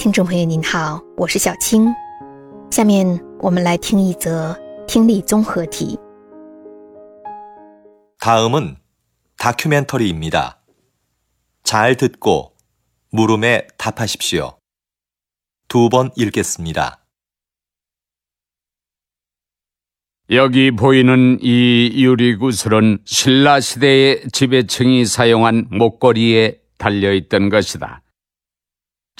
[0.00, 1.92] 听众朋友您好，我是小青。
[2.70, 3.06] 下面
[3.40, 4.56] 我们来听一则
[4.86, 5.98] 听力综合题。
[8.18, 8.76] 다음은
[9.38, 10.60] 다큐멘터리입니다.
[11.62, 12.56] 잘 듣고
[13.10, 14.58] 물음에 답하십시오.
[15.68, 17.04] 두 번 읽겠습니다.
[20.30, 28.02] 여기 보이는 이 유리구슬은 신라 시대의 지배층이 사용한 목걸이에 달려있던 것이다.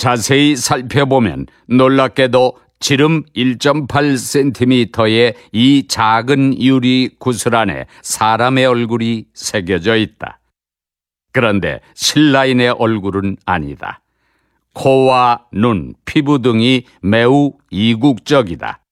[0.00, 10.40] 자세히 살펴보면 놀랍게도 지름 1.8cm의 이 작은 유리 구슬 안에 사람의 얼굴이 새겨져 있다.
[11.32, 14.00] 그런데 신라인의 얼굴은 아니다.
[14.72, 18.82] 코와 눈, 피부 등이 매우 이국적이다.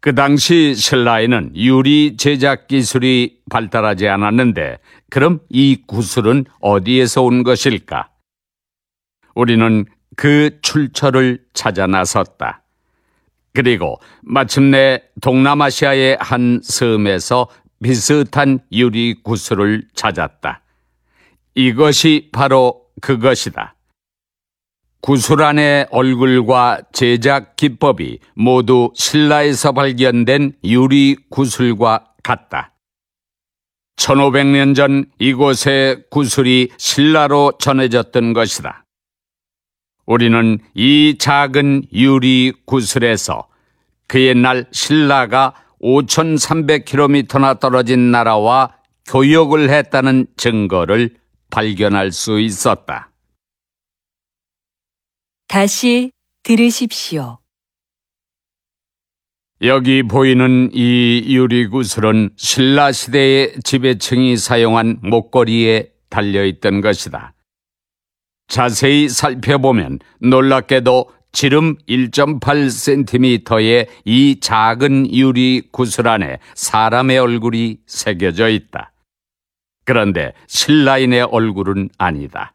[0.00, 4.78] 그 당시 신라에는 유리 제작 기술이 발달하지 않았는데
[5.10, 8.11] 그럼 이 구슬은 어디에서 온 것일까?
[9.34, 9.84] 우리는
[10.16, 12.62] 그 출처를 찾아 나섰다.
[13.54, 17.48] 그리고 마침내 동남아시아의 한 섬에서
[17.82, 20.62] 비슷한 유리 구슬을 찾았다.
[21.54, 23.74] 이것이 바로 그것이다.
[25.00, 32.72] 구슬 안의 얼굴과 제작 기법이 모두 신라에서 발견된 유리 구슬과 같다.
[33.96, 38.84] 1500년 전 이곳의 구슬이 신라로 전해졌던 것이다.
[40.12, 43.48] 우리는 이 작은 유리 구슬에서
[44.06, 51.16] 그 옛날 신라가 5,300km나 떨어진 나라와 교역을 했다는 증거를
[51.50, 53.10] 발견할 수 있었다.
[55.48, 57.38] 다시 들으십시오.
[59.62, 67.32] 여기 보이는 이 유리구슬은 신라 시대의 지배층이 사용한 목걸이에 달려있던 것이다.
[68.52, 78.92] 자세히 살펴보면 놀랍게도 지름 1.8cm의 이 작은 유리 구슬 안에 사람의 얼굴이 새겨져 있다.
[79.86, 82.52] 그런데 신라인의 얼굴은 아니다.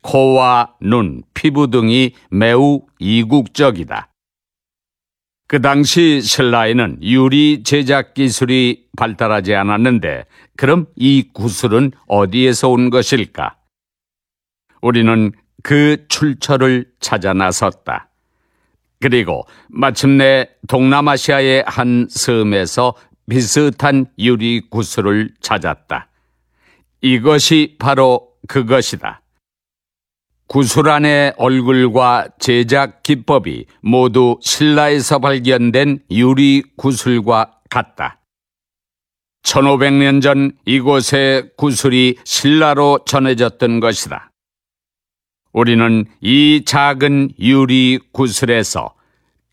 [0.00, 4.08] 코와 눈, 피부 등이 매우 이국적이다.
[5.46, 10.24] 그 당시 신라에는 유리 제작 기술이 발달하지 않았는데
[10.56, 13.57] 그럼 이 구슬은 어디에서 온 것일까?
[14.80, 18.08] 우리는 그 출처를 찾아 나섰다.
[19.00, 22.94] 그리고 마침내 동남아시아의 한 섬에서
[23.28, 26.08] 비슷한 유리 구슬을 찾았다.
[27.00, 29.22] 이것이 바로 그것이다.
[30.48, 38.20] 구슬 안의 얼굴과 제작 기법이 모두 신라에서 발견된 유리 구슬과 같다.
[39.42, 44.27] 1500년 전 이곳의 구슬이 신라로 전해졌던 것이다.
[45.58, 48.94] 우리는 이 작은 유리 구슬에서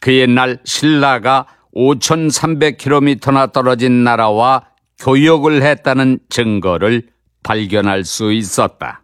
[0.00, 4.66] 그 옛날 신라가 5,300km나 떨어진 나라와
[4.98, 7.08] 교역을 했다는 증거를
[7.42, 9.02] 발견할 수 있었다.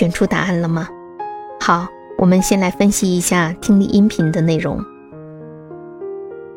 [0.00, 0.88] 选出答案了吗？
[1.60, 4.82] 好，我们先来分析一下听力音频的内容。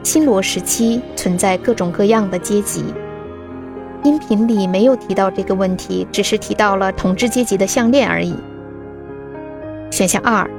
[0.03, 2.83] 新罗时期存在各种各样的阶级。
[4.03, 8.35] 音频里没有提到这个问题，只是提到了统治阶级的项链而已。
[9.89, 10.49] 选项二，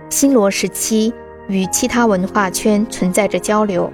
[0.10, 1.14] 新罗时期
[1.50, 3.92] 与其他文化圈存在着交流。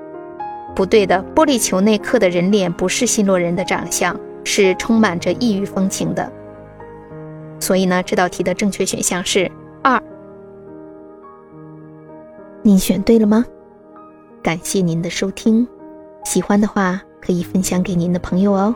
[0.75, 6.31] 不对的，玻璃球内刻的人脸不是新罗人的长相，是充满着异域风情的。
[7.59, 9.51] 所以呢，这道题的正确选项是
[9.81, 9.99] 二。
[12.61, 13.43] 您选对了吗？
[14.43, 15.67] 感谢您的收听，
[16.24, 18.74] 喜欢的话可以分享给您的朋友哦。